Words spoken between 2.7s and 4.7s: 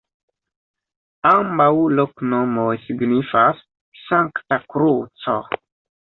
signifas: Sankta